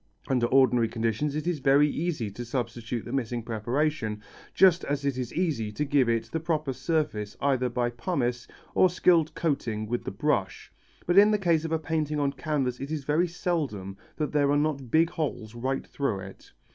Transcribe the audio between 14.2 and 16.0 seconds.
there are not big holes right